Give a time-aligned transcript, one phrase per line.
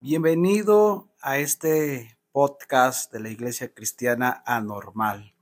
[0.00, 5.34] Bienvenido a este podcast de la Iglesia Cristiana Anormal.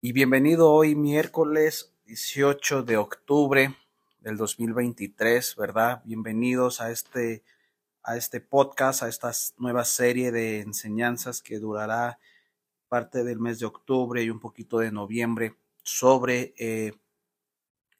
[0.00, 3.76] Y bienvenido hoy miércoles 18 de octubre
[4.20, 6.00] del 2023, ¿verdad?
[6.06, 7.44] Bienvenidos a este
[8.02, 12.18] a este podcast, a esta nueva serie de enseñanzas que durará
[12.88, 16.94] parte del mes de octubre y un poquito de noviembre sobre eh,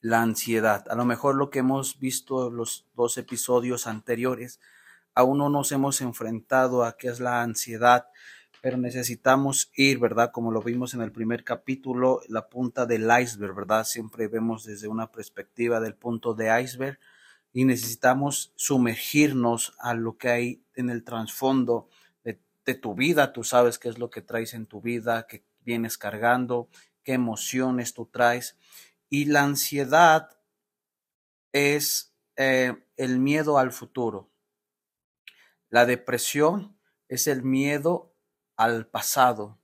[0.01, 0.87] la ansiedad.
[0.89, 4.61] A lo mejor lo que hemos visto en los dos episodios anteriores,
[5.19, 8.07] aún no nos hemos enfrentado a qué es la ansiedad,
[8.63, 10.31] pero necesitamos ir, ¿verdad?
[10.31, 13.83] Como lo vimos en el primer capítulo, la punta del iceberg, ¿verdad?
[13.83, 17.01] Siempre vemos desde una perspectiva del punto de iceberg
[17.53, 21.89] y necesitamos sumergirnos a lo que hay en el trasfondo
[22.23, 23.33] de, tu vida.
[23.33, 26.69] Tú sabes qué es lo que traes en tu vida, qué vienes cargando,
[27.03, 28.57] qué emociones tú traes.
[29.11, 30.31] Y la ansiedad
[31.51, 34.31] es eh, el miedo al futuro.
[35.71, 38.15] La depresión es el miedo
[38.57, 39.59] al pasado.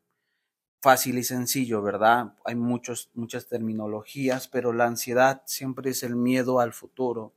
[0.83, 2.34] Fácil y sencillo, ¿verdad?
[2.45, 7.34] Hay muchos, muchas terminologías, pero la ansiedad siempre es el miedo al futuro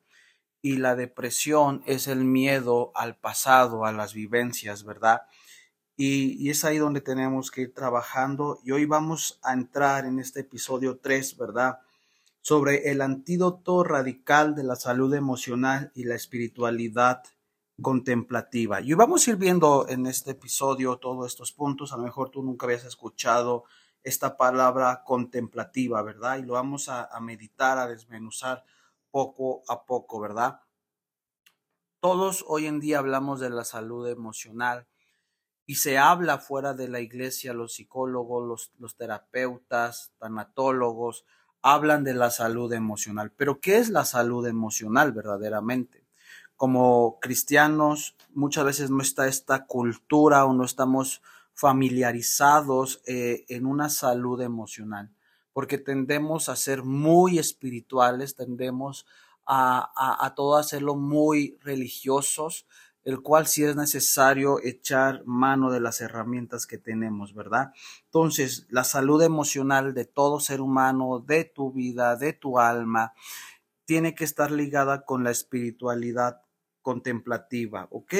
[0.61, 5.21] y la depresión es el miedo al pasado, a las vivencias, ¿verdad?
[5.95, 8.59] Y, y, es ahí donde tenemos que ir trabajando.
[8.65, 11.79] Y hoy vamos a entrar en este episodio 3, ¿verdad?
[12.41, 17.23] Sobre el antídoto radical de la salud emocional y la espiritualidad
[17.81, 18.81] contemplativa.
[18.81, 21.93] Y vamos a ir viendo en este episodio todos estos puntos.
[21.93, 23.65] A lo mejor tú nunca habías escuchado
[24.03, 26.37] esta palabra contemplativa, ¿verdad?
[26.37, 28.63] Y lo vamos a, meditar, a desmenuzar
[29.11, 30.61] poco a poco, ¿verdad?
[31.99, 34.87] Todos hoy en día hablamos de la salud emocional
[35.65, 41.25] y se habla fuera de la iglesia, los psicólogos, los, los terapeutas, tanatólogos,
[41.61, 43.33] hablan de la salud emocional.
[43.35, 46.06] Pero ¿qué es la salud emocional verdaderamente?
[46.57, 51.21] Como cristianos, muchas veces no está esta cultura o no estamos
[51.53, 55.11] familiarizados eh, en una salud emocional
[55.57, 59.07] porque tendemos a ser muy espirituales, tendemos
[59.43, 62.67] a, a, a todo hacerlo muy religiosos,
[63.03, 67.73] el cual sí es necesario echar mano de las herramientas que tenemos, ¿verdad?
[68.05, 73.13] Entonces, la salud emocional de todo ser humano, de tu vida, de tu alma,
[73.85, 76.43] tiene que estar ligada con la espiritualidad
[76.87, 78.13] contemplativa, ¿ok?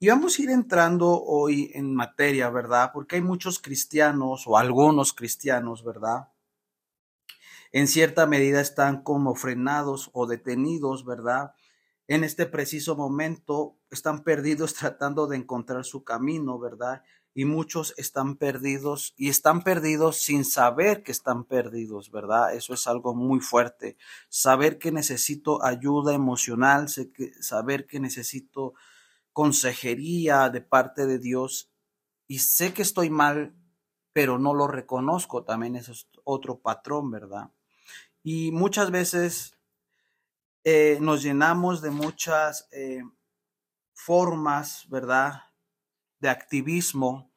[0.00, 2.90] Y vamos a ir entrando hoy en materia, ¿verdad?
[2.92, 6.28] Porque hay muchos cristianos o algunos cristianos, ¿verdad?
[7.72, 11.52] en cierta medida están como frenados o detenidos, ¿verdad?
[12.06, 17.02] En este preciso momento están perdidos tratando de encontrar su camino, ¿verdad?
[17.38, 22.52] Y muchos están perdidos y están perdidos sin saber que están perdidos, ¿verdad?
[22.52, 23.96] Eso es algo muy fuerte.
[24.28, 26.88] Saber que necesito ayuda emocional,
[27.38, 28.74] saber que necesito
[29.32, 31.70] consejería de parte de Dios
[32.26, 33.54] y sé que estoy mal,
[34.12, 35.44] pero no lo reconozco.
[35.44, 37.52] También eso es otro patrón, ¿verdad?
[38.24, 39.56] Y muchas veces
[40.64, 43.04] eh, nos llenamos de muchas eh,
[43.94, 45.44] formas, ¿verdad?
[46.18, 47.27] De activismo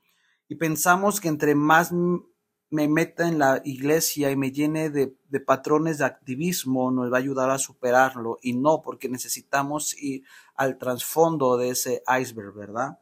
[0.52, 6.00] y pensamos que entre más me meta en la iglesia y me llene de, patrones
[6.00, 8.38] de activismo, nos va a ayudar a superarlo.
[8.42, 10.26] Y no, porque necesitamos ir
[10.56, 13.00] al trasfondo de ese iceberg, ¿verdad?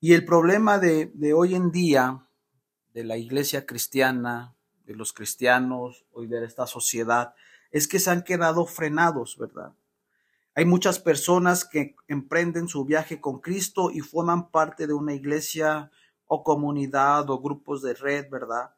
[0.00, 2.26] Y el problema de, de hoy en día,
[2.92, 7.34] de la iglesia cristiana, de los cristianos, hoy de esta sociedad,
[7.70, 9.74] es que se han quedado frenados, ¿verdad?
[10.56, 15.92] Hay muchas personas que emprenden su viaje con Cristo y forman parte de una iglesia
[16.28, 18.74] o comunidad o grupos de red, ¿verdad?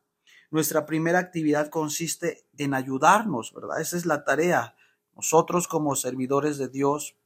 [0.50, 3.80] Nuestra primera actividad consiste en ayudarnos, ¿verdad?
[3.80, 4.74] Esa es la tarea.
[5.14, 7.16] Nosotros como servidores de Dios,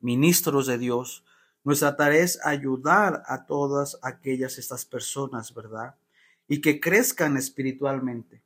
[0.00, 1.24] ministros de Dios,
[1.62, 5.96] nuestra tarea es ayudar a todas aquellas estas personas, ¿verdad?
[6.52, 8.42] y que crezcan espiritualmente.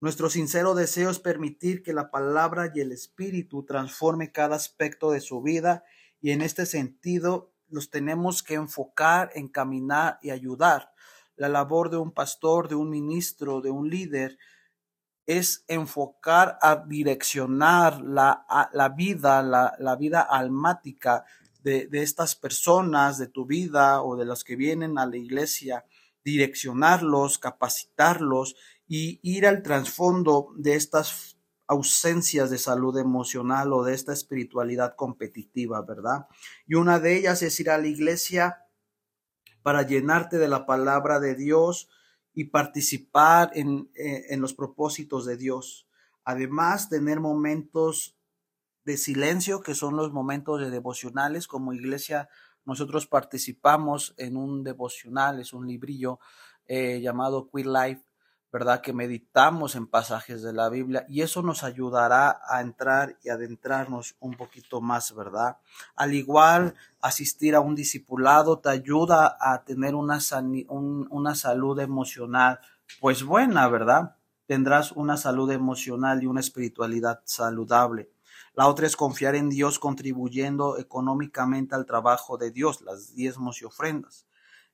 [0.00, 5.20] Nuestro sincero deseo es permitir que la palabra y el espíritu transforme cada aspecto de
[5.20, 5.82] su vida
[6.20, 10.92] y en este sentido los tenemos que enfocar, encaminar y ayudar.
[11.36, 14.38] La labor de un pastor, de un ministro, de un líder
[15.26, 21.24] es enfocar a direccionar la, la vida, la, la, vida almática
[21.62, 25.84] de, de estas personas, de tu vida o de los que vienen a la iglesia
[26.24, 28.56] direccionarlos, capacitarlos
[28.86, 31.29] y ir al trasfondo de estas
[31.70, 36.26] ausencias de salud emocional o de esta espiritualidad competitiva, ¿verdad?
[36.66, 38.66] Y una de ellas es ir a la iglesia
[39.62, 41.88] para llenarte de la palabra de Dios
[42.34, 45.86] y participar en, eh, en los propósitos de Dios.
[46.24, 48.18] Además, tener momentos
[48.84, 51.46] de silencio, que son los momentos de devocionales.
[51.46, 52.28] Como iglesia,
[52.64, 56.18] nosotros participamos en un devocional, es un librillo
[56.66, 58.09] eh, llamado Queer Life,
[58.52, 58.80] ¿verdad?
[58.80, 64.16] Que meditamos en pasajes de la Biblia y eso nos ayudará a entrar y adentrarnos
[64.20, 65.58] un poquito más, ¿verdad?
[65.94, 70.18] Al igual, asistir a un discipulado te ayuda a tener una,
[70.68, 72.60] una salud emocional,
[73.00, 74.16] pues buena, ¿verdad?
[74.46, 78.10] Tendrás una salud emocional y una espiritualidad saludable.
[78.54, 83.64] La otra es confiar en Dios contribuyendo económicamente al trabajo de Dios, las diezmos y
[83.64, 84.26] ofrendas.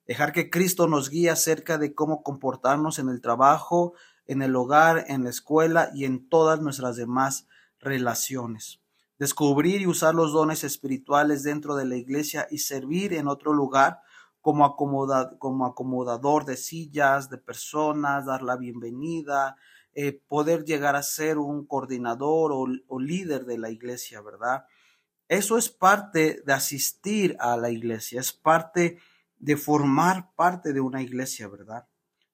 [0.07, 3.95] Dejar que Cristo nos guíe acerca de cómo comportarnos en el trabajo,
[4.27, 7.47] en el hogar, en la escuela y en todas nuestras demás
[7.81, 8.81] relaciones.
[9.19, 14.01] Descubrir y usar los dones espirituales dentro de la iglesia y servir en otro lugar
[14.41, 19.57] como, como acomodador de sillas, de personas, dar la bienvenida,
[19.93, 24.67] eh, poder llegar a ser un coordinador o, o líder de la iglesia, ¿verdad?
[25.29, 28.99] Eso es parte de asistir a la iglesia, es parte
[29.39, 31.89] de formar parte de una iglesia, ¿verdad?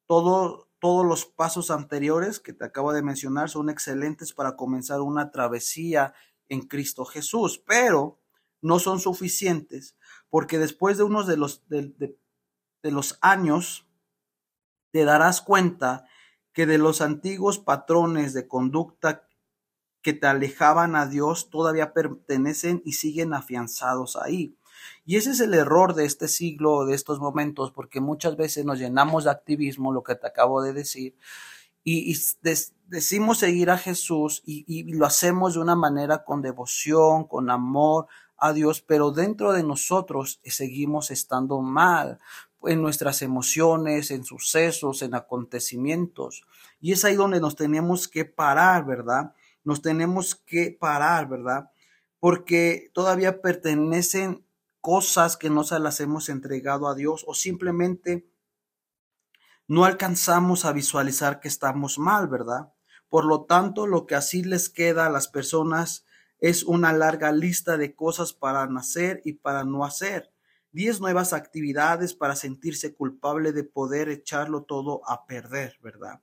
[0.07, 5.31] Todo, todos los pasos anteriores que te acabo de mencionar son excelentes para comenzar una
[5.31, 6.15] travesía
[6.49, 8.21] en Cristo Jesús, pero
[8.61, 9.97] no son suficientes
[10.31, 11.93] porque después de unos de los, de,
[12.83, 13.87] de los años
[14.93, 16.07] te darás cuenta
[16.53, 19.29] que de los antiguos patrones de conducta
[20.03, 24.59] que te alejaban a Dios todavía pertenecen y siguen afianzados ahí.
[25.05, 28.79] Y ese es el error de este siglo, de estos momentos, porque muchas veces nos
[28.79, 31.17] llenamos de activismo, lo que te acabo de decir,
[31.85, 32.17] y,
[32.87, 38.07] decimos seguir a Jesús y, y lo hacemos de una manera con devoción, con amor
[38.37, 42.19] a Dios, pero dentro de nosotros seguimos estando mal
[42.65, 46.43] en nuestras emociones, en sucesos, en acontecimientos.
[46.81, 49.35] Y es ahí donde nos tenemos que parar, ¿verdad?
[49.65, 51.71] Nos tenemos que parar, ¿verdad?
[52.19, 54.45] Porque todavía pertenecen
[54.83, 58.29] cosas que no se las hemos entregado a Dios o simplemente
[59.67, 62.75] no alcanzamos a visualizar que estamos mal, ¿verdad?
[63.09, 66.05] Por lo tanto, lo que así les queda a las personas
[66.41, 70.33] es una larga lista de cosas para nacer y para no hacer.
[70.73, 76.21] Diez nuevas actividades para sentirse culpable de poder echarlo todo a perder, ¿verdad?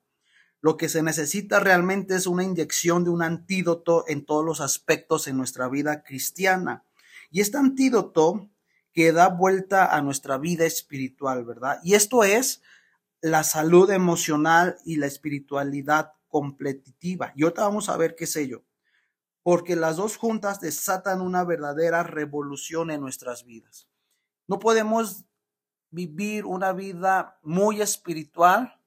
[0.60, 5.28] Lo que se necesita realmente es una inyección de un antídoto en todos los aspectos
[5.30, 6.84] en nuestra vida cristiana.
[7.30, 8.50] Y este antídoto
[8.92, 11.80] que da vuelta a nuestra vida espiritual, ¿verdad?
[11.84, 12.62] Y esto es
[13.22, 17.34] la salud emocional y la espiritualidad competitiva.
[17.36, 18.64] Y ahorita vamos a ver qué es ello.
[19.44, 23.88] Porque las dos juntas desatan una verdadera revolución en nuestras vidas.
[24.48, 25.26] No podemos
[25.92, 28.80] vivir una vida muy espiritual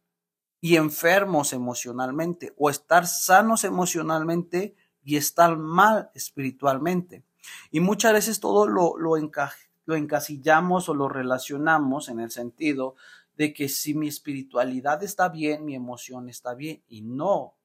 [0.60, 7.24] y enfermos emocionalmente o estar sanos emocionalmente y estar mal espiritualmente.
[7.70, 12.94] Y muchas veces todo lo, lo, lo encasillamos o lo relacionamos en el sentido
[13.36, 16.82] de que si mi espiritualidad está bien, mi emoción está bien.
[16.88, 17.56] Y no,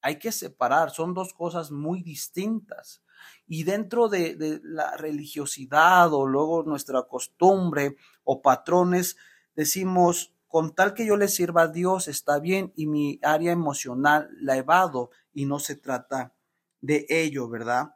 [0.00, 3.02] hay que separar, son dos cosas muy distintas.
[3.46, 9.16] Y dentro de, de, la religiosidad o luego nuestra costumbre o patrones,
[9.54, 14.28] decimos, con tal que yo le sirva a Dios está bien y mi área emocional
[14.40, 16.34] la evado y no se trata
[16.80, 17.94] de ello, ¿verdad?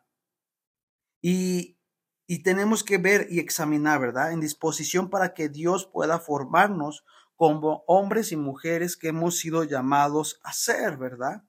[1.27, 1.79] Y,
[2.27, 4.33] y tenemos que ver y examinar, ¿verdad?
[4.33, 7.03] En disposición para que Dios pueda formarnos
[7.35, 11.43] como hombres y mujeres que hemos sido llamados a ser, ¿verdad?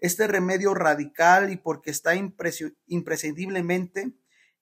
[0.00, 4.12] Este remedio radical y porque está imprescindiblemente,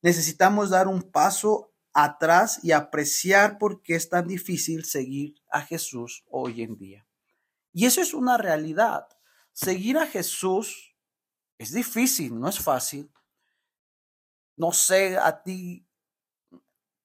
[0.02, 6.25] necesitamos dar un paso atrás y apreciar por qué es tan difícil seguir a Jesús
[6.30, 7.09] hoy en día.
[7.73, 9.09] Y eso es una realidad.
[9.50, 10.94] Seguir a Jesús
[11.59, 13.11] es difícil, no es fácil.
[14.61, 15.87] No sé a ti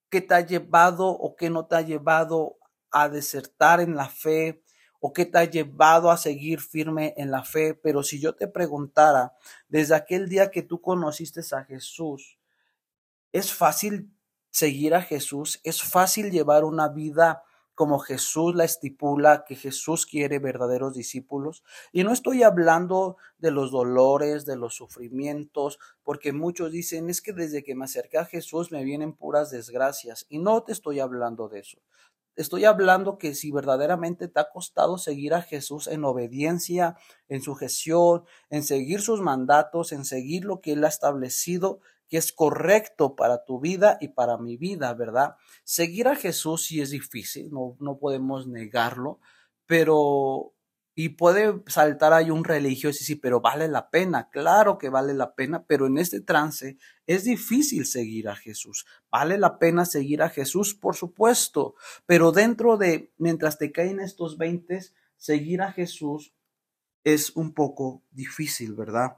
[0.10, 2.58] qué te ha llevado o qué no te ha llevado
[2.92, 4.62] a desertar en la fe
[5.00, 7.74] o qué te ha llevado a seguir firme en la fe.
[7.74, 9.32] Pero si yo te preguntara,
[9.70, 12.38] desde aquel día que tú conociste a Jesús,
[13.32, 14.12] ¿es fácil
[14.52, 15.62] seguir a Jesús?
[15.64, 17.42] ¿Es fácil llevar una vida
[17.76, 21.64] como Jesús la estipula, que Jesús quiere verdaderos discípulos.
[21.92, 27.34] Y no estoy hablando de los dolores, de los sufrimientos, porque muchos dicen, es que
[27.34, 30.26] desde que me acerqué a Jesús me vienen puras desgracias.
[30.30, 31.80] Y no te estoy hablando de eso.
[32.36, 36.98] Estoy hablando que si verdaderamente te ha costado seguir a Jesús en obediencia,
[37.30, 42.32] en sujeción, en seguir sus mandatos, en seguir lo que Él ha establecido, que es
[42.32, 45.36] correcto para tu vida y para mi vida, ¿verdad?
[45.64, 49.20] Seguir a Jesús sí es difícil, no, no podemos negarlo,
[49.66, 50.54] pero
[50.98, 54.30] Y puede saltar ahí un religioso y decir, pero vale la pena.
[54.30, 58.86] Claro que vale la pena, pero en este trance es difícil seguir a Jesús.
[59.12, 64.38] Vale la pena seguir a Jesús, por supuesto, pero dentro de, mientras te caen estos
[64.38, 66.34] veintes, seguir a Jesús
[67.04, 69.18] es un poco difícil, ¿verdad?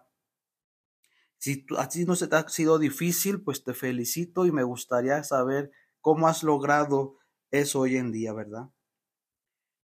[1.40, 5.24] Si a ti no se te ha sido difícil, pues te felicito y me gustaría
[5.24, 7.18] saber cómo has logrado
[7.52, 8.70] eso hoy en día, ¿verdad?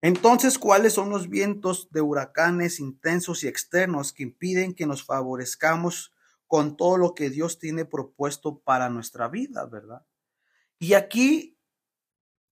[0.02, 6.14] Entonces, ¿cuáles son los vientos de huracanes intensos y externos que impiden que nos favorezcamos
[6.46, 10.06] con todo lo que Dios tiene propuesto para nuestra vida, verdad?
[10.78, 11.58] Y aquí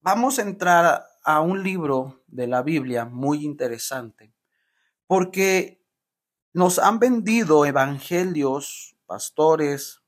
[0.00, 4.34] vamos a entrar a un libro de la Biblia muy interesante,
[5.06, 5.85] porque
[6.56, 10.00] nos han vendido evangelios, pastores,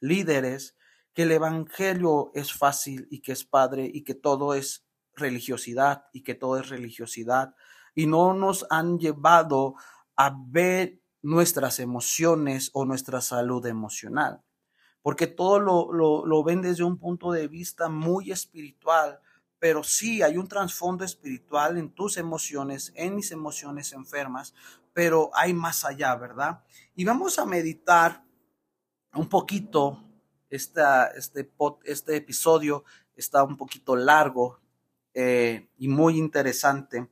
[0.00, 0.74] líderes,
[1.12, 6.22] que el evangelio es fácil y que es padre y que todo es religiosidad y
[6.22, 7.54] que todo es religiosidad.
[7.94, 9.74] Y no nos han llevado
[10.16, 14.40] a ver nuestras emociones o nuestra salud emocional,
[15.02, 19.20] porque todo lo, lo, lo ven desde un punto de vista muy espiritual,
[19.58, 24.54] pero sí hay un trasfondo espiritual en tus emociones, en mis emociones enfermas,
[24.92, 26.64] pero hay más allá, ¿verdad?
[26.94, 28.24] Y vamos a meditar
[29.14, 30.04] un poquito,
[30.48, 30.82] este,
[31.84, 34.60] este episodio está un poquito largo,
[35.14, 37.08] eh, y muy interesante.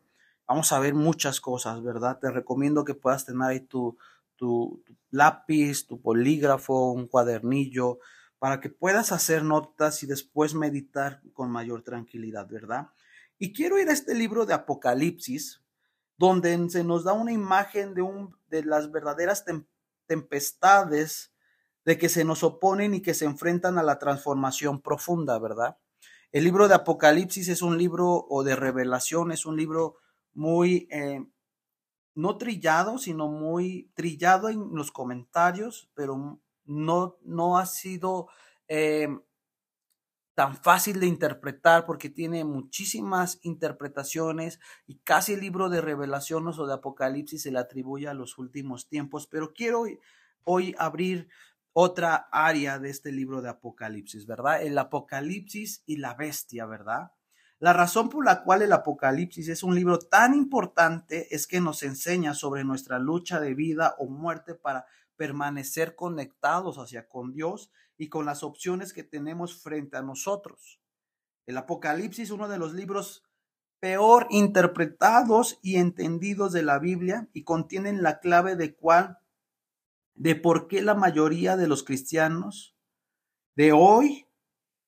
[0.46, 2.18] Vamos a ver muchas cosas, ¿verdad?
[2.18, 3.98] Te recomiendo que puedas tener ahí tu,
[4.36, 7.98] tu, lápiz, tu polígrafo, un cuadernillo,
[8.38, 12.88] para que puedas hacer notas y después meditar con mayor tranquilidad, ¿verdad?
[13.38, 15.60] Y quiero ir a este libro de Apocalipsis,
[16.18, 19.44] donde se nos da una imagen de, un, de las verdaderas
[20.06, 21.32] tempestades
[21.84, 25.78] de que se nos oponen y que se enfrentan a la transformación profunda, ¿verdad?
[26.32, 29.96] El libro de Apocalipsis es un libro o de revelación, es un libro
[30.34, 31.24] muy, eh,
[32.14, 38.28] no trillado, sino muy trillado en los comentarios, pero no, no ha sido
[38.66, 39.08] eh,
[40.38, 46.66] tan fácil de interpretar porque tiene muchísimas interpretaciones y casi el libro de revelaciones o
[46.68, 49.82] de Apocalipsis se le atribuye a los últimos tiempos, pero quiero
[50.44, 51.28] hoy abrir
[51.72, 54.62] otra área de este libro de Apocalipsis, ¿verdad?
[54.62, 57.10] El Apocalipsis y la bestia, ¿verdad?
[57.58, 61.82] La razón por la cual el Apocalipsis es un libro tan importante es que nos
[61.82, 68.08] enseña sobre nuestra lucha de vida o muerte para permanecer conectados hacia con Dios y
[68.08, 70.80] con las opciones que tenemos frente a nosotros.
[71.46, 73.24] El Apocalipsis, uno de los libros
[73.80, 79.18] peor interpretados y entendidos de la Biblia y contienen la clave de cuál
[80.14, 82.76] de por qué la mayoría de los cristianos
[83.54, 84.26] de hoy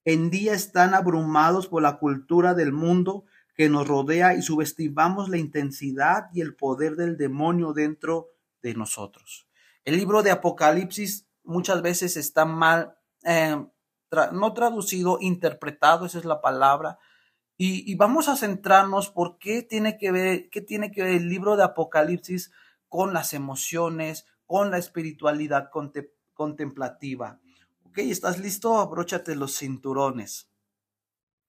[0.05, 3.25] en día están abrumados por la cultura del mundo
[3.55, 8.29] que nos rodea y subestimamos la intensidad y el poder del demonio dentro
[8.63, 9.49] de nosotros.
[9.85, 13.57] El libro de Apocalipsis muchas veces está mal, eh,
[14.33, 16.99] no traducido, interpretado, esa es la palabra.
[17.57, 21.29] Y, y, vamos a centrarnos por qué tiene que ver, qué tiene que ver el
[21.29, 22.51] libro de Apocalipsis
[22.89, 25.71] con las emociones, con la espiritualidad
[26.35, 27.39] contemplativa.
[27.85, 27.99] ¿Ok?
[27.99, 28.79] ¿Estás listo?
[28.79, 30.51] Abróchate los cinturones.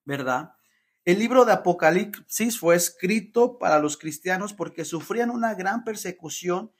[0.05, 0.53] ¿Verdad?
[1.03, 6.71] El libro de Apocalipsis fue escrito para los cristianos porque sufrían una gran persecución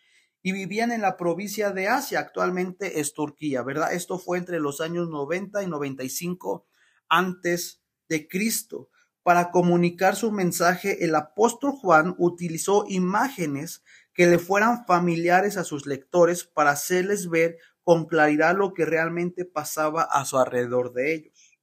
[0.44, 3.94] y vivían en la provincia de Asia, actualmente es Turquía, ¿verdad?
[3.94, 6.66] Esto fue entre los años 90 y 95
[7.10, 8.90] antes de Cristo.
[9.24, 13.84] Para comunicar su mensaje, el apóstol Juan utilizó imágenes
[14.14, 19.46] que le fueran familiares a sus lectores para hacerles ver con claridad lo que realmente
[19.46, 21.60] pasaba a su alrededor de ellos.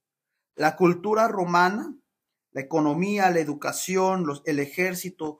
[0.55, 1.95] La cultura romana,
[2.51, 5.39] la economía, la educación, el ejército,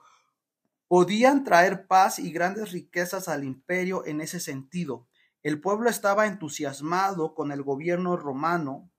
[0.90, 5.08] podían traer paz y grandes riquezas al imperio en ese sentido.
[5.44, 8.92] El pueblo estaba entusiasmado con el gobierno romano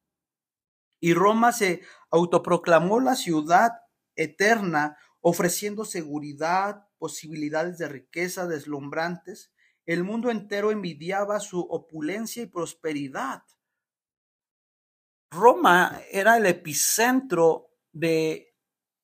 [1.00, 3.72] y Roma se autoproclamó la ciudad
[4.14, 9.52] eterna, ofreciendo seguridad, posibilidades de riqueza deslumbrantes,
[9.84, 13.42] el mundo entero envidiaba su opulencia y prosperidad.
[15.32, 18.54] Roma era el epicentro de,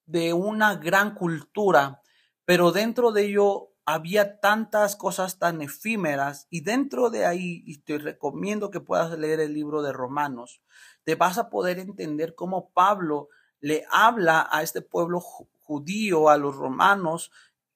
[0.04, 2.00] de una gran cultura,
[2.46, 7.98] pero dentro de ello había tantas cosas tan efímeras y dentro de ahí, y te
[7.98, 10.62] recomiendo que puedas leer el libro de Romanos,
[11.04, 13.28] te vas a poder entender cómo Pablo
[13.60, 17.30] le habla a este pueblo judío, a los romanos,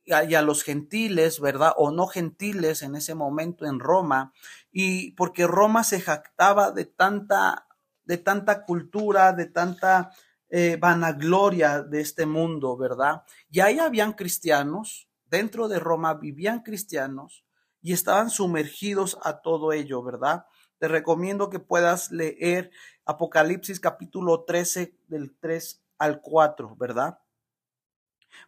[0.05, 1.73] y a los gentiles, ¿verdad?
[1.77, 4.33] O no gentiles en ese momento en Roma,
[4.73, 7.67] y porque Roma se jactaba de tanta,
[8.05, 10.11] de tanta cultura, de tanta
[10.50, 13.23] eh, vanagloria de este mundo, ¿verdad?
[13.50, 17.45] Y ahí habían cristianos, dentro de Roma vivían cristianos
[17.80, 20.47] y estaban sumergidos a todo ello, ¿verdad?
[20.78, 22.71] Te recomiendo que puedas leer
[23.04, 27.21] Apocalipsis capítulo 13 del 3 al 4, ¿verdad?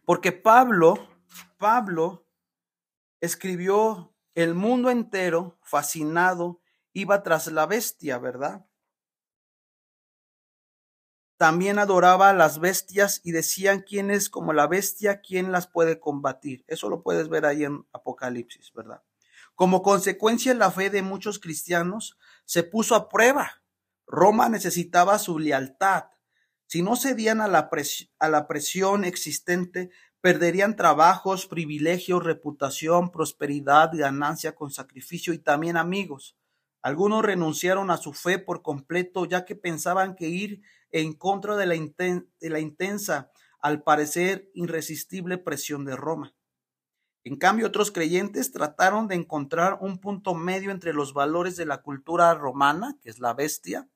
[0.05, 0.95] Porque Pablo,
[1.57, 2.25] Pablo
[3.21, 6.59] escribió el mundo entero fascinado
[6.91, 8.65] iba tras la bestia, ¿verdad?
[11.43, 15.99] También adoraba a las bestias y decían quién es como la bestia, quién las puede
[15.99, 16.63] combatir.
[16.67, 19.03] Eso lo puedes ver ahí en Apocalipsis, ¿verdad?
[19.53, 23.61] Como consecuencia, la fe de muchos cristianos se puso a prueba.
[24.07, 26.05] Roma necesitaba su lealtad.
[26.65, 27.69] Si no cedían a la,
[28.19, 29.89] a la presión existente,
[30.21, 36.37] perderían trabajos, privilegios, reputación, prosperidad, ganancia con sacrificio y también amigos.
[36.83, 40.61] Algunos renunciaron a su fe por completo, ya que pensaban que ir
[40.91, 41.75] en contra de la,
[42.59, 46.35] intensa, al parecer irresistible presión de Roma.
[47.23, 51.81] En cambio, otros creyentes trataron de encontrar un punto medio entre los valores de la
[51.81, 53.87] cultura romana, que es la bestia,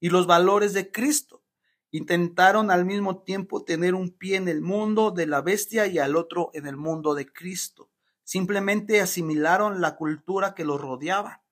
[0.00, 1.44] y los valores de Cristo.
[1.90, 6.16] Intentaron al mismo tiempo tener un pie en el mundo de la bestia y al
[6.16, 7.90] otro en el mundo de Cristo.
[8.22, 11.43] Simplemente asimilaron la cultura que los rodeaba.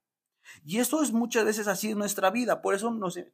[0.64, 2.62] Y eso es muchas veces así en nuestra vida.
[2.62, 2.90] Por eso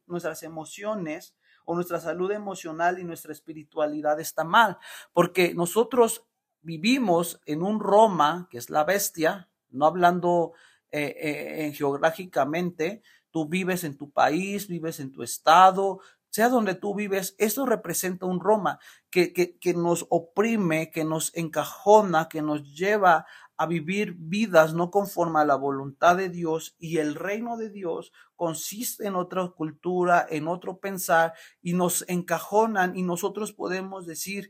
[0.07, 1.35] nuestras emociones
[1.65, 4.77] o nuestra salud emocional y nuestra espiritualidad está mal.
[5.13, 6.25] Porque nosotros
[6.61, 10.53] vivimos en un Roma, que es la bestia, no hablando
[10.91, 15.99] eh, eh, geográficamente, tú vives en tu país, vives en tu estado,
[16.29, 21.35] sea donde tú vives, eso representa un Roma que, que, que nos oprime, que nos
[21.35, 23.25] encajona, que nos lleva
[23.59, 28.13] a vivir vidas no conforme a la voluntad de Dios y el reino de Dios
[28.37, 34.49] consiste en otra cultura, en otro pensar y nos encajonan y nosotros podemos decir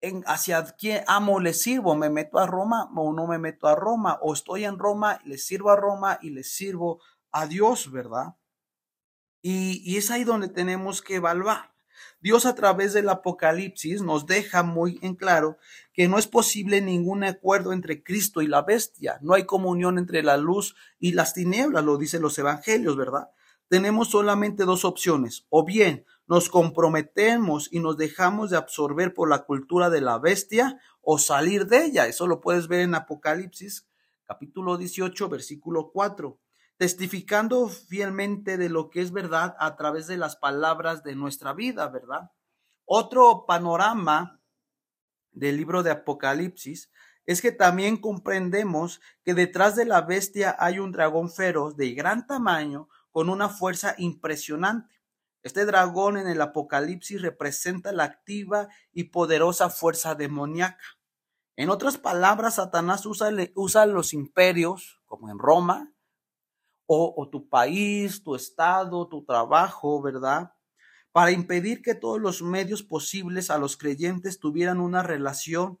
[0.00, 3.76] en hacia quién amo le sirvo, me meto a Roma o no me meto a
[3.76, 7.00] Roma o estoy en Roma, le sirvo a Roma y le sirvo
[7.30, 8.34] a Dios, ¿verdad?
[9.40, 11.69] Y, y es ahí donde tenemos que evaluar.
[12.20, 15.58] Dios a través del Apocalipsis nos deja muy en claro
[15.92, 19.18] que no es posible ningún acuerdo entre Cristo y la bestia.
[19.22, 23.30] No hay comunión entre la luz y las tinieblas, lo dicen los evangelios, ¿verdad?
[23.68, 25.46] Tenemos solamente dos opciones.
[25.48, 30.80] O bien nos comprometemos y nos dejamos de absorber por la cultura de la bestia
[31.00, 32.06] o salir de ella.
[32.06, 33.86] Eso lo puedes ver en Apocalipsis
[34.26, 36.38] capítulo 18, versículo 4
[36.80, 41.86] testificando fielmente de lo que es verdad a través de las palabras de nuestra vida,
[41.88, 42.30] ¿verdad?
[42.86, 44.40] Otro panorama
[45.30, 46.90] del libro de Apocalipsis
[47.26, 52.26] es que también comprendemos que detrás de la bestia hay un dragón feroz de gran
[52.26, 55.02] tamaño con una fuerza impresionante.
[55.42, 60.82] Este dragón en el Apocalipsis representa la activa y poderosa fuerza demoníaca.
[61.56, 65.92] En otras palabras, Satanás usa, usa los imperios, como en Roma,
[66.92, 70.54] o, tu país, tu estado, tu trabajo, ¿verdad?
[71.12, 75.78] Para impedir que todos los medios posibles a los creyentes tuvieran una relación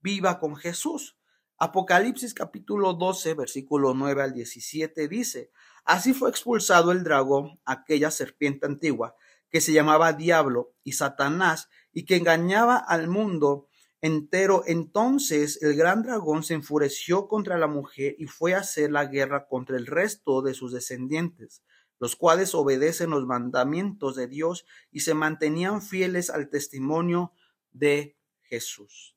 [0.00, 1.18] viva con Jesús.
[1.58, 5.50] Apocalipsis capítulo 12, versículo 9 al 17 dice,
[5.84, 9.16] Así fue expulsado el dragón, aquella serpiente antigua,
[9.50, 13.66] que se llamaba Diablo y Satanás, y que engañaba al mundo
[14.02, 14.64] entero.
[14.66, 19.46] Entonces el gran dragón se enfureció contra la mujer y fue a hacer la guerra
[19.46, 21.62] contra el resto de sus descendientes,
[21.98, 27.32] los cuales obedecen los mandamientos de Dios y se mantenían fieles al testimonio
[27.70, 29.16] de Jesús.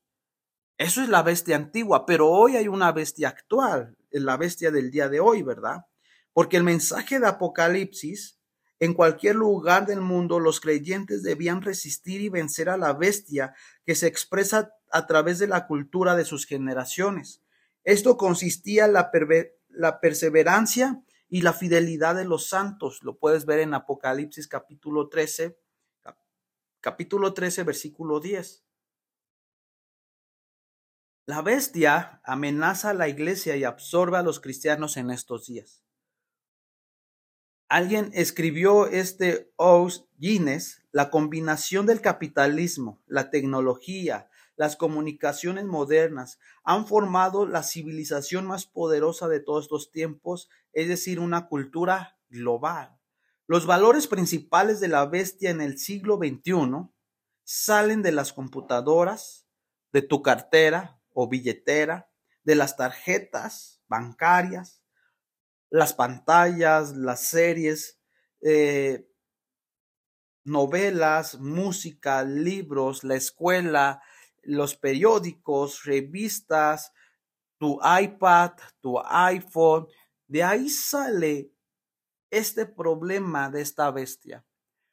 [0.78, 5.10] Eso es la bestia antigua, pero hoy hay una bestia actual, la bestia del día
[5.10, 5.86] de hoy, ¿verdad?
[6.34, 8.40] Porque el mensaje de Apocalipsis
[8.80, 13.54] en cualquier lugar del mundo, los creyentes debían resistir y vencer a la bestia
[13.86, 17.42] que se expresa a través de la cultura de sus generaciones.
[17.84, 19.12] Esto consistía en la,
[19.70, 23.02] la perseverancia y la fidelidad de los santos.
[23.04, 25.58] Lo puedes ver en Apocalipsis capítulo 13,
[26.82, 28.66] capítulo 13, versículo 10.
[31.28, 35.85] La bestia amenaza a la iglesia y absorbe a los cristianos en estos días.
[37.68, 46.86] Alguien escribió este Os Guinness, la combinación del capitalismo, la tecnología, las comunicaciones modernas han
[46.86, 52.98] formado la civilización más poderosa de todos los tiempos, es decir, una cultura global.
[53.48, 56.88] Los valores principales de la bestia en el siglo XXI
[57.44, 59.48] salen de las computadoras,
[59.92, 62.12] de tu cartera o billetera,
[62.44, 64.85] de las tarjetas bancarias,
[65.70, 68.00] las pantallas, las series,
[68.42, 69.08] eh,
[70.44, 74.02] novelas, música, libros, la escuela,
[74.44, 76.94] los periódicos, revistas,
[77.58, 78.52] tu iPad,
[78.82, 79.88] tu iPhone,
[80.28, 81.52] de ahí sale
[82.30, 84.46] este problema de esta bestia.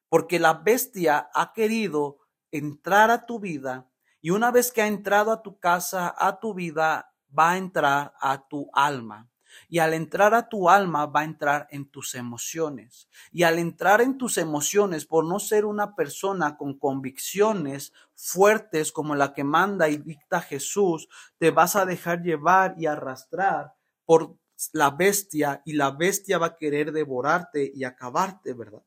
[0.08, 2.18] Porque la bestia ha querido
[2.50, 6.54] entrar a tu vida y una vez que ha entrado a tu casa, a tu
[6.54, 9.31] vida, va a entrar a tu alma.
[9.68, 13.08] Y al entrar a tu alma va a entrar en tus emociones.
[13.30, 19.14] Y al entrar en tus emociones, por no ser una persona con convicciones fuertes como
[19.14, 24.36] la que manda y dicta Jesús, te vas a dejar llevar y arrastrar por
[24.72, 28.82] la bestia y la bestia va a querer devorarte y acabarte, ¿verdad?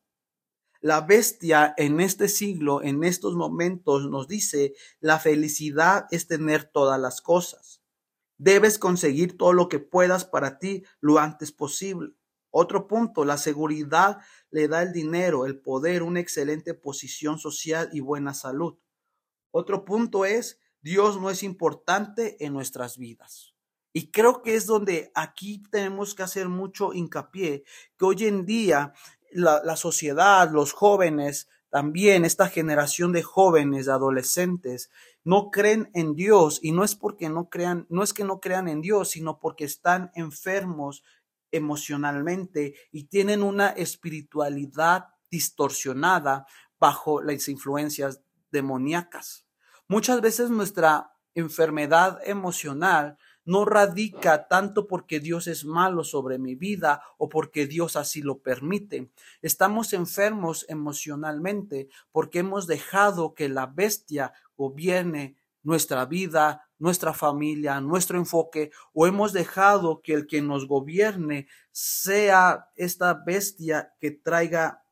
[0.80, 7.00] La bestia en este siglo, en estos momentos, nos dice, la felicidad es tener todas
[7.00, 7.82] las cosas.
[8.38, 12.14] Debes conseguir todo lo que puedas para ti lo antes posible.
[12.50, 14.18] Otro punto, la seguridad
[14.50, 18.78] le da el dinero, el poder, una excelente posición social y buena salud.
[19.50, 23.54] Otro punto es, Dios no es importante en nuestras vidas.
[23.92, 27.64] Y creo que es donde aquí tenemos que hacer mucho hincapié,
[27.98, 28.92] que hoy en día
[29.32, 34.90] la, sociedad, los jóvenes, también esta generación de jóvenes, de adolescentes,
[35.26, 38.68] no creen en Dios y no es porque no crean, no es que no crean
[38.68, 41.02] en Dios, sino porque están enfermos
[41.50, 46.46] emocionalmente y tienen una espiritualidad distorsionada
[46.78, 49.44] bajo las influencias demoníacas.
[49.88, 57.02] Muchas veces nuestra enfermedad emocional no radica tanto porque Dios es malo sobre mi vida
[57.16, 59.10] o porque Dios así lo permite.
[59.40, 68.18] Estamos enfermos emocionalmente porque hemos dejado que la bestia gobierne nuestra vida, nuestra familia, nuestro
[68.18, 74.84] enfoque, o hemos dejado que el que nos gobierne sea esta bestia que traiga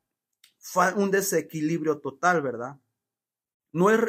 [0.97, 2.79] un desequilibrio total, ¿verdad?
[3.73, 4.01] No es,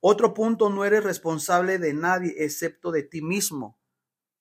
[0.00, 3.78] otro punto, no eres responsable de nadie excepto de ti mismo.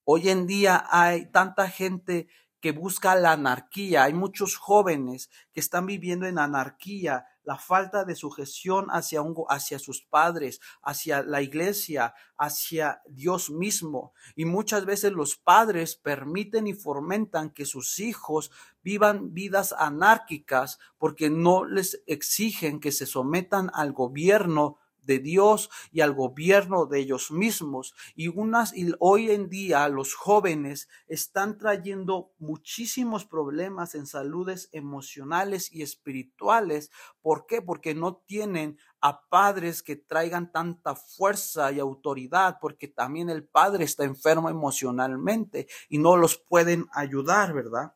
[0.04, 2.28] Hoy en día hay tanta gente
[2.60, 8.16] que busca la anarquía, hay muchos jóvenes que están viviendo en anarquía, la falta de
[8.16, 14.14] sujeción hacia, un, hacia sus padres, hacia la iglesia, hacia Dios mismo.
[14.36, 18.52] Y muchas veces los padres permiten y fomentan que sus hijos
[18.84, 26.02] vivan vidas anárquicas porque no les exigen que se sometan al gobierno de Dios y
[26.02, 27.94] al gobierno de ellos mismos.
[28.16, 35.72] Y unas y hoy en día los jóvenes están trayendo muchísimos problemas en saludes emocionales
[35.72, 36.92] y espirituales.
[37.22, 37.62] ¿Por qué?
[37.62, 43.86] Porque no tienen a padres que traigan tanta fuerza y autoridad, porque también el padre
[43.86, 47.96] está enfermo emocionalmente y no los pueden ayudar, ¿verdad?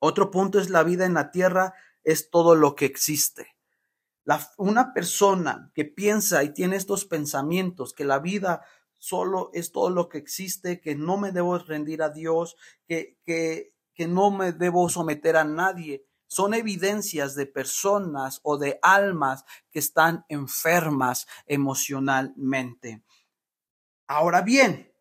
[0.00, 3.51] Otro punto es la vida en la tierra es todo lo que existe
[4.56, 8.62] una persona que piensa y tiene estos pensamientos, que la vida
[8.98, 12.56] solo es todo lo que existe, que no me debo rendir a Dios,
[12.86, 18.78] que, que, que no me debo someter a nadie, son evidencias de personas o de
[18.80, 23.02] almas que están enfermas emocionalmente.
[24.06, 24.92] Ahora bien,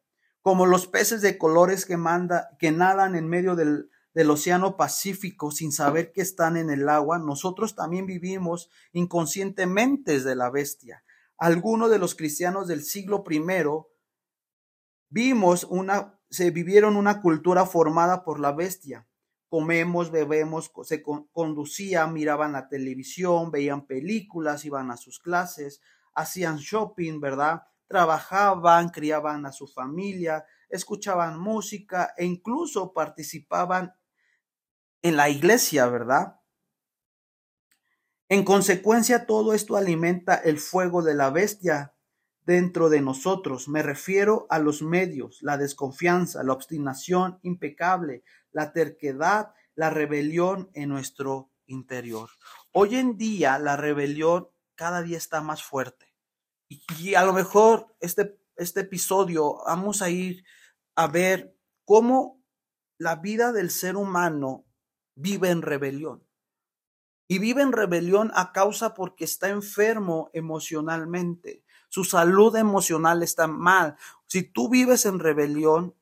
[0.42, 5.52] como los peces de colores que manda, que nadan en medio del, del Océano Pacífico
[5.52, 11.04] sin saber que están en el agua, nosotros también vivimos inconscientemente de la bestia.
[11.38, 13.41] Algunos de los cristianos del siglo I
[15.10, 19.08] vimos una, se vivieron una cultura formada por la bestia.
[19.50, 25.82] Comemos, bebemos, se conducían, miraban la televisión, veían películas, iban a sus clases,
[26.13, 27.63] hacían shopping, ¿verdad?
[27.88, 33.93] Trabajaban, criaban a su familia, escuchaban música e incluso participaban
[35.02, 36.40] en la iglesia, ¿verdad?
[38.30, 41.94] En consecuencia, todo esto alimenta el fuego de la bestia
[42.46, 43.68] dentro de nosotros.
[43.68, 50.90] Me refiero a los medios, la desconfianza, la obstinación impecable, la terquedad, la rebelión en
[50.90, 52.30] nuestro interior.
[52.72, 56.14] Hoy en día la rebelión cada día está más fuerte.
[56.68, 60.46] Y, a lo mejor este, este episodio vamos a ir
[60.96, 62.42] a ver cómo
[62.98, 64.66] la vida del ser humano
[65.15, 66.24] vive en rebelión.
[67.28, 71.63] Y vive en rebelión a causa porque está enfermo emocionalmente.
[71.88, 73.95] Su salud emocional está mal.
[74.28, 75.95] Si tú vives en rebelión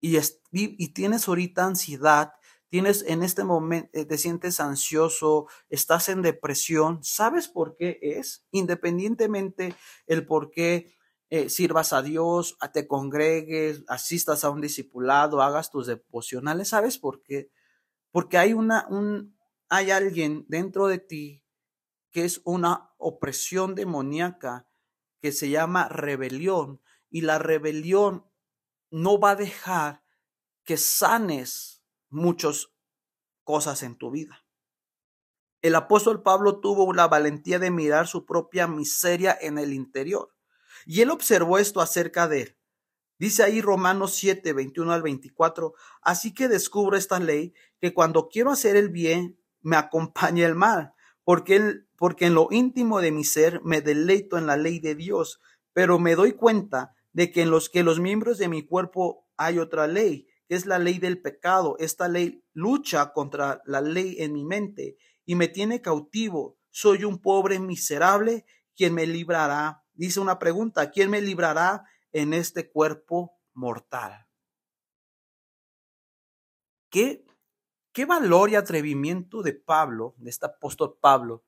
[0.00, 0.18] y,
[0.50, 2.32] y tienes ahorita ansiedad,
[2.68, 8.44] tienes en este momento, eh, te sientes ansioso, estás en depresión, ¿sabes por qué es?
[8.50, 9.74] Independientemente
[10.06, 10.94] el por qué
[11.30, 17.22] eh, sirvas a Dios, te congregues, asistas a un discipulado, hagas tus devocionales, ¿sabes por
[17.22, 17.50] qué?
[18.16, 21.44] Porque hay una, un, hay alguien dentro de ti
[22.10, 24.66] que es una opresión demoníaca
[25.20, 28.26] que se llama rebelión y la rebelión
[28.90, 30.02] no va a dejar
[30.64, 32.70] que sanes muchas
[33.44, 34.46] cosas en tu vida.
[35.60, 40.34] El apóstol Pablo tuvo la valentía de mirar su propia miseria en el interior.
[40.86, 42.58] Y él observó esto acerca de él.
[43.18, 48.50] Dice ahí Romanos 7, 21 al 24, así que descubro esta ley, que cuando quiero
[48.50, 50.92] hacer el bien, me acompaña el mal,
[51.24, 55.40] porque, porque en lo íntimo de mi ser me deleito en la ley de Dios,
[55.72, 59.58] pero me doy cuenta de que en los que los miembros de mi cuerpo hay
[59.58, 61.76] otra ley, que es la ley del pecado.
[61.78, 66.58] Esta ley lucha contra la ley en mi mente y me tiene cautivo.
[66.70, 68.44] Soy un pobre miserable.
[68.76, 69.82] ¿Quién me librará?
[69.94, 71.84] Dice una pregunta, ¿quién me librará
[72.20, 74.26] en este cuerpo mortal?
[76.90, 77.24] ¿Qué,
[77.92, 81.44] qué valor y atrevimiento de Pablo, de este apóstol Pablo,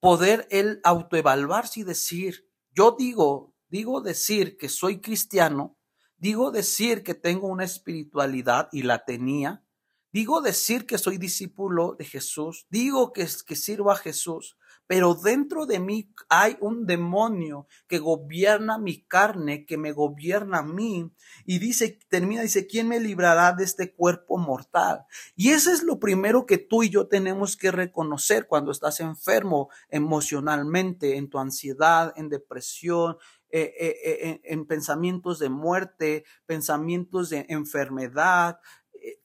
[0.00, 5.76] poder él autoevaluarse y decir, yo digo, digo decir que soy cristiano,
[6.16, 9.64] digo decir que tengo una espiritualidad y la tenía,
[10.10, 14.56] Digo decir que soy discípulo de Jesús, digo que, que sirvo a Jesús,
[14.88, 20.62] pero dentro de mí hay un demonio que gobierna mi carne, que me gobierna a
[20.62, 21.12] mí.
[21.44, 25.04] Y dice, termina, dice, ¿quién me librará de este cuerpo mortal?
[25.36, 29.68] Y eso es lo primero que tú y yo tenemos que reconocer cuando estás enfermo
[29.90, 33.18] emocionalmente, en tu ansiedad, en depresión,
[33.50, 38.58] eh, eh, eh, en pensamientos de muerte, pensamientos de enfermedad,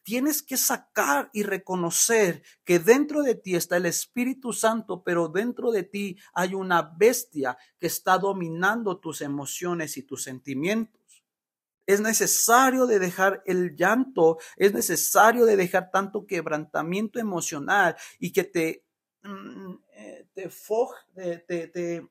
[0.03, 5.71] tienes que sacar y reconocer que dentro de ti está el Espíritu Santo, pero dentro
[5.71, 11.01] de ti hay una bestia que está dominando tus emociones y tus sentimientos.
[11.85, 18.43] Es necesario de dejar el llanto, es necesario de dejar tanto quebrantamiento emocional y que
[18.45, 18.85] te,
[19.23, 20.49] mm, eh, te,
[21.45, 22.07] te, te,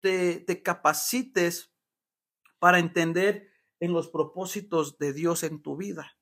[0.00, 1.70] te, te capacites
[2.58, 6.17] para entender en los propósitos de Dios en tu vida.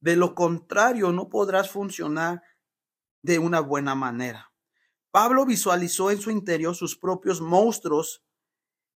[0.00, 2.42] De lo contrario, no podrás funcionar
[3.22, 4.52] de una buena manera.
[5.10, 8.22] Pablo visualizó en su interior sus propios monstruos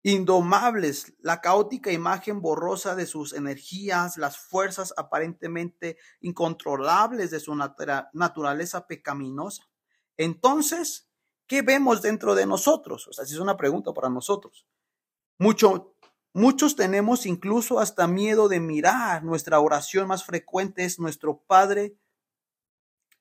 [0.02, 8.86] indomables, la caótica imagen borrosa de sus energías, las fuerzas aparentemente incontrolables de su naturaleza
[8.86, 9.68] pecaminosa.
[10.16, 11.10] Entonces,
[11.48, 13.08] ¿qué vemos dentro de nosotros?
[13.08, 14.66] O sea, si es una pregunta para nosotros.
[15.38, 15.95] Mucho
[16.36, 19.24] Muchos tenemos incluso hasta miedo de mirar.
[19.24, 21.96] Nuestra oración más frecuente es nuestro Padre,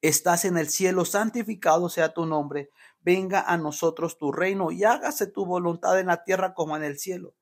[0.01, 5.27] estás en el cielo, santificado sea tu nombre, venga a nosotros tu reino y hágase
[5.27, 7.35] tu voluntad en la tierra como en el cielo.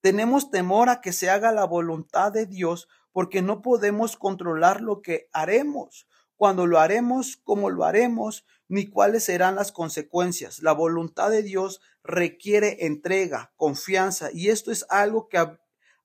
[0.00, 5.02] Tenemos temor a que se haga la voluntad de Dios porque no podemos controlar lo
[5.02, 6.08] que haremos
[6.38, 10.60] cuando lo haremos, cómo lo haremos, ni cuáles serán las consecuencias.
[10.62, 15.44] La voluntad de Dios requiere entrega, confianza, y esto es algo que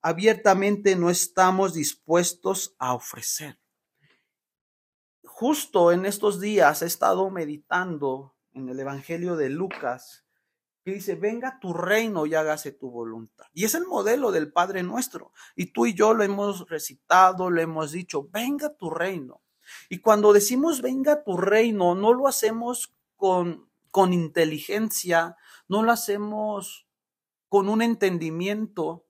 [0.02, 3.60] abiertamente no estamos dispuestos a ofrecer.
[5.24, 10.26] Justo en estos días he estado meditando en el Evangelio de Lucas,
[10.84, 13.46] que dice, venga tu reino y hágase tu voluntad.
[13.54, 15.32] Y es el modelo del Padre nuestro.
[15.56, 19.43] Y tú y yo lo hemos recitado, lo hemos dicho, venga tu reino.
[19.90, 26.88] Y cuando decimos venga tu reino, no lo hacemos con, con inteligencia, no lo hacemos
[27.50, 29.06] con un entendimiento.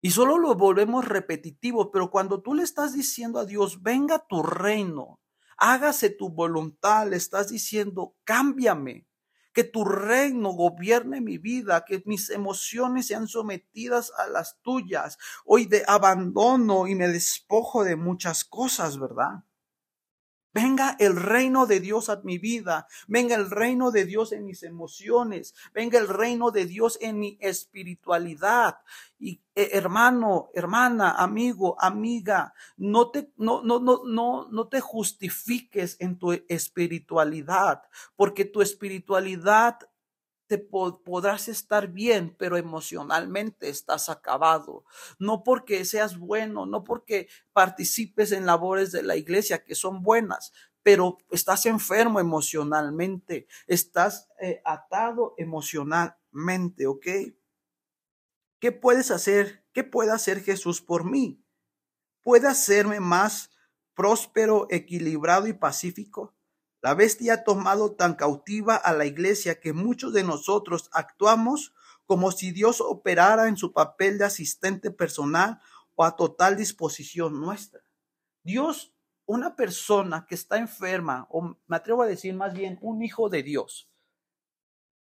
[0.00, 4.42] Y solo lo volvemos repetitivo, pero cuando tú le estás diciendo a Dios, venga tu
[4.42, 5.20] reino,
[5.56, 9.06] hágase tu voluntad, le estás diciendo, cámbiame,
[9.52, 15.18] que tu reino gobierne mi vida, que mis emociones sean sometidas a las tuyas.
[15.44, 19.44] Hoy de abandono y me despojo de muchas cosas, ¿verdad?
[20.54, 24.62] Venga el reino de Dios a mi vida, venga el reino de Dios en mis
[24.62, 28.78] emociones, venga el reino de Dios en mi espiritualidad.
[29.18, 35.96] Y eh, hermano, hermana, amigo, amiga, no te, no, no, no, no, no te justifiques
[36.00, 37.82] en tu espiritualidad,
[38.16, 39.78] porque tu espiritualidad
[40.58, 44.84] podrás estar bien, pero emocionalmente estás acabado.
[45.18, 50.52] No porque seas bueno, no porque participes en labores de la iglesia que son buenas,
[50.82, 57.06] pero estás enfermo emocionalmente, estás eh, atado emocionalmente, ¿ok?
[58.60, 59.64] ¿Qué puedes hacer?
[59.72, 61.44] ¿Qué puede hacer Jesús por mí?
[62.22, 63.50] ¿Puede hacerme más
[63.94, 66.34] próspero, equilibrado y pacífico?
[66.82, 71.72] La bestia ha tomado tan cautiva a la iglesia que muchos de nosotros actuamos
[72.06, 75.60] como si Dios operara en su papel de asistente personal
[75.94, 77.80] o a total disposición nuestra.
[78.42, 78.92] Dios,
[79.24, 83.44] una persona que está enferma, o me atrevo a decir más bien un hijo de
[83.44, 83.88] Dios,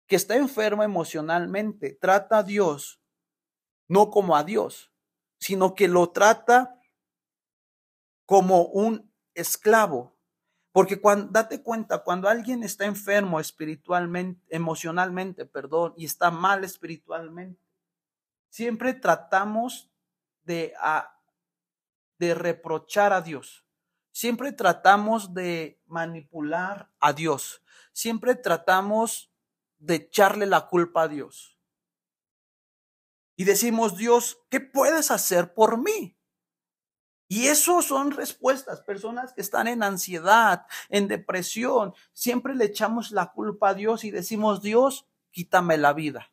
[0.07, 3.01] que está enfermo emocionalmente trata a Dios
[3.87, 4.91] no como a Dios,
[5.39, 6.79] sino que lo trata
[8.25, 10.14] como un esclavo.
[10.75, 17.61] Porque cuando, date cuenta, cuando alguien está enfermo espiritualmente, emocionalmente, perdón, y está mal espiritualmente,
[18.49, 19.89] siempre tratamos
[20.43, 20.73] de,
[22.19, 23.65] de reprochar a Dios.
[24.11, 27.63] Siempre tratamos de manipular a Dios.
[27.93, 29.31] Siempre tratamos
[29.77, 31.57] de echarle la culpa a Dios.
[33.37, 36.17] Y decimos, Dios, ¿qué puedes hacer por mí?
[37.27, 38.81] Y eso son respuestas.
[38.81, 44.11] Personas que están en ansiedad, en depresión, siempre le echamos la culpa a Dios y
[44.11, 46.31] decimos, Dios, quítame la vida.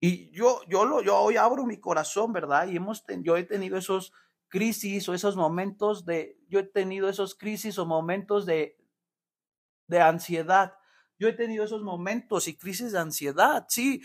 [0.00, 2.68] Y yo, yo, lo, yo hoy abro mi corazón, ¿verdad?
[2.68, 4.12] Y hemos, yo he tenido esos
[4.48, 8.78] crisis o esos momentos de, yo he tenido esos crisis o momentos de,
[9.86, 10.74] de ansiedad.
[11.18, 14.02] Yo he tenido esos momentos y crisis de ansiedad, sí.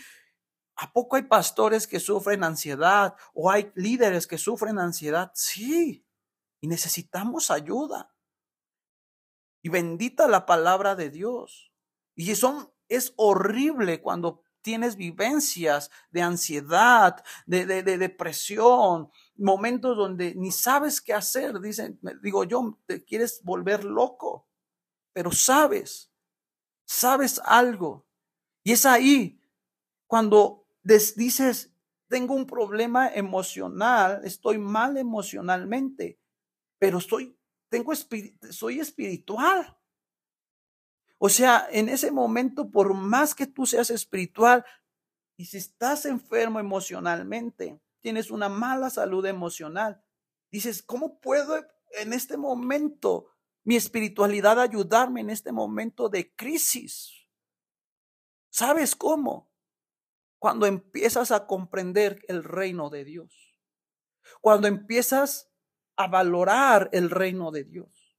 [0.76, 5.30] ¿A poco hay pastores que sufren ansiedad o hay líderes que sufren ansiedad?
[5.34, 6.04] Sí.
[6.60, 8.14] Y necesitamos ayuda.
[9.62, 11.72] Y bendita la palabra de Dios.
[12.14, 20.34] Y son, es horrible cuando tienes vivencias de ansiedad, de, de, de, depresión, momentos donde
[20.34, 21.60] ni sabes qué hacer.
[21.60, 24.48] Dicen, digo yo, te quieres volver loco,
[25.12, 26.14] pero sabes
[26.84, 28.06] sabes algo.
[28.62, 29.40] Y es ahí
[30.06, 31.74] cuando dices,
[32.08, 36.20] tengo un problema emocional, estoy mal emocionalmente,
[36.78, 37.36] pero soy,
[37.68, 37.92] tengo
[38.50, 39.76] soy espiritual.
[41.18, 44.64] O sea, en ese momento, por más que tú seas espiritual,
[45.36, 50.04] y si estás enfermo emocionalmente, tienes una mala salud emocional,
[50.50, 51.66] dices, ¿cómo puedo
[51.98, 57.26] en este momento mi espiritualidad ayudarme en este momento de crisis.
[58.50, 59.50] ¿Sabes cómo?
[60.44, 63.58] Cuando empiezas a comprender el reino de Dios.
[64.42, 65.50] Cuando empiezas
[65.96, 68.18] a valorar el reino de Dios.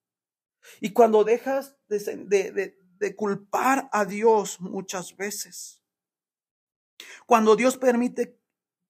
[0.81, 5.83] Y cuando dejas de, de culpar a Dios muchas veces.
[7.27, 8.41] Cuando Dios permite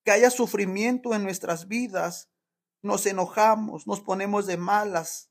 [0.05, 2.31] que haya sufrimiento en nuestras vidas,
[2.81, 5.29] nos enojamos, nos ponemos de malas,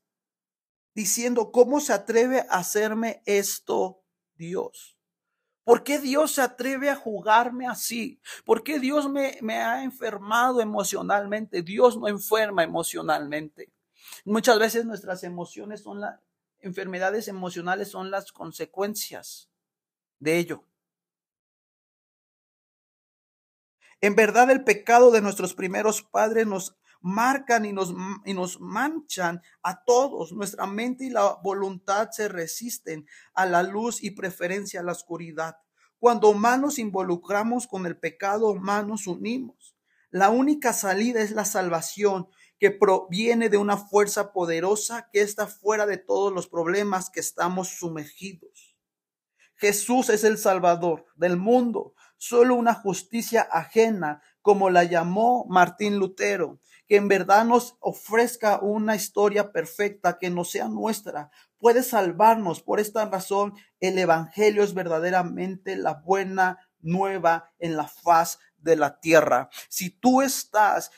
[0.93, 4.94] diciendo, ¿cómo se atreve a hacerme esto Dios?
[5.65, 8.21] ¿Por qué Dios se atreve a jugarme así?
[8.45, 11.63] ¿Por qué Dios me, me ha enfermado emocionalmente?
[11.63, 13.73] Dios no enferma emocionalmente.
[14.23, 16.19] Muchas veces nuestras emociones son las
[16.65, 19.49] enfermedades emocionales son las consecuencias
[20.19, 20.63] de ello.
[24.01, 27.93] En verdad el pecado de nuestros primeros padres nos marcan y nos,
[28.25, 30.31] y nos manchan a todos.
[30.31, 35.57] Nuestra mente y la voluntad se resisten a la luz y preferencia a la oscuridad.
[35.99, 39.75] Cuando humanos involucramos con el pecado, humanos unimos.
[40.11, 42.27] La única salida es la salvación
[42.59, 47.69] que proviene de una fuerza poderosa que está fuera de todos los problemas que estamos
[47.69, 48.75] sumergidos.
[49.55, 56.59] Jesús es el Salvador del mundo, solo una justicia ajena, como la llamó Martín Lutero,
[56.87, 62.61] que en verdad nos ofrezca una historia perfecta que no sea nuestra, puede salvarnos.
[62.61, 68.99] Por esta razón, el Evangelio es verdaderamente la buena nueva en la faz de la
[68.99, 69.49] tierra.
[69.69, 70.91] Si tú estás,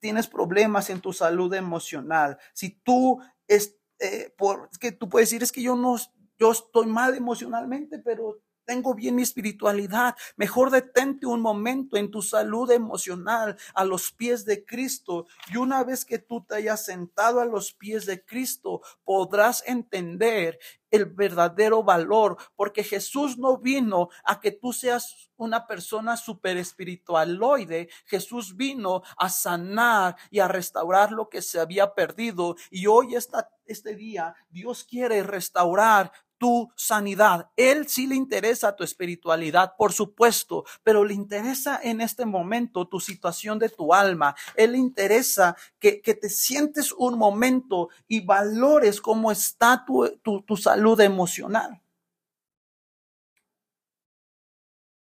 [0.00, 5.42] tienes problemas en tu salud emocional, si tú es, eh, por, que tú puedes decir
[5.42, 5.96] es que yo no,
[6.38, 10.16] yo estoy mal emocionalmente, pero tengo bien mi espiritualidad.
[10.36, 15.26] Mejor detente un momento en tu salud emocional a los pies de Cristo.
[15.52, 20.58] Y una vez que tú te hayas sentado a los pies de Cristo, podrás entender
[20.90, 27.88] el verdadero valor, porque Jesús no vino a que tú seas una persona super espiritualoide.
[28.06, 32.56] Jesús vino a sanar y a restaurar lo que se había perdido.
[32.70, 37.50] Y hoy esta, este día Dios quiere restaurar tu sanidad.
[37.56, 43.00] Él sí le interesa tu espiritualidad, por supuesto, pero le interesa en este momento tu
[43.00, 44.34] situación de tu alma.
[44.54, 50.42] Él le interesa que, que te sientes un momento y valores cómo está tu, tu,
[50.42, 51.80] tu salud emocional.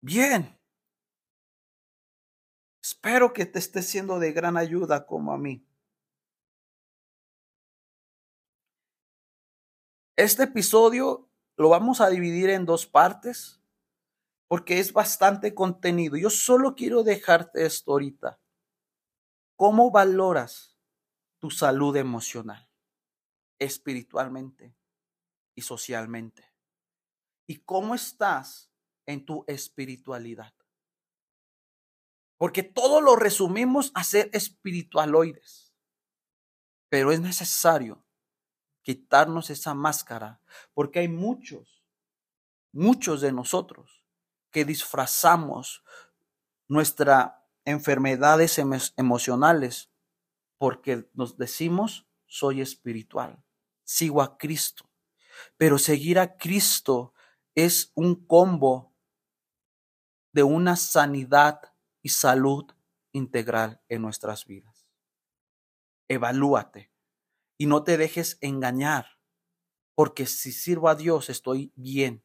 [0.01, 0.59] Bien.
[2.83, 5.65] Espero que te esté siendo de gran ayuda como a mí.
[10.17, 13.61] Este episodio lo vamos a dividir en dos partes
[14.49, 16.17] porque es bastante contenido.
[16.17, 18.39] Yo solo quiero dejarte esto ahorita.
[19.57, 20.77] ¿Cómo valoras
[21.39, 22.69] tu salud emocional,
[23.59, 24.75] espiritualmente
[25.55, 26.53] y socialmente?
[27.47, 28.73] ¿Y cómo estás
[29.07, 30.53] en tu espiritualidad.
[32.37, 35.73] Porque todo lo resumimos a ser espiritualoides.
[36.89, 38.02] Pero es necesario
[38.83, 40.41] quitarnos esa máscara,
[40.75, 41.83] porque hay muchos,
[42.73, 44.05] muchos de nosotros
[44.51, 45.83] que disfrazamos
[46.69, 47.33] nuestras
[47.65, 48.59] enfermedades
[48.97, 49.91] emocionales
[50.59, 53.43] porque nos decimos, soy espiritual,
[53.83, 54.89] sigo a Cristo.
[55.57, 57.15] Pero seguir a Cristo
[57.55, 58.95] es un combo
[60.33, 61.61] de una sanidad
[62.01, 62.73] y salud
[63.13, 64.87] integral en nuestras vidas.
[66.09, 66.92] Evalúate
[67.59, 69.19] y no te dejes engañar,
[69.95, 72.25] porque si sirvo a Dios estoy bien.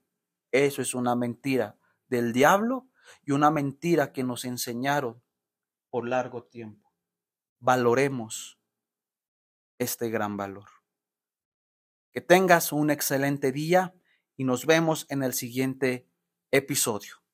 [0.52, 2.90] Eso es una mentira del diablo
[3.24, 5.22] y una mentira que nos enseñaron
[5.90, 6.94] por largo tiempo.
[7.60, 8.60] Valoremos
[9.78, 10.70] este gran valor.
[12.12, 13.94] Que tengas un excelente día
[14.36, 16.10] y nos vemos en el siguiente
[16.52, 17.27] episodio.